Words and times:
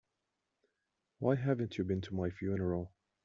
Why 1.19 1.35
haven't 1.35 1.77
you 1.77 1.83
been 1.83 2.01
to 2.01 2.15
my 2.15 2.31
funeral? 2.31 2.91